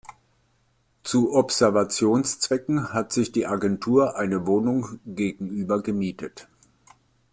Zu 1.03 1.31
Observationszwecken 1.31 2.91
hat 2.91 3.13
sich 3.13 3.31
die 3.31 3.45
Agentur 3.45 4.17
eine 4.17 4.47
Wohnung 4.47 4.97
gegenüber 5.05 5.83
gemietet. 5.83 6.47